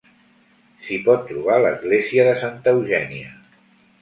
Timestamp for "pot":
1.07-1.21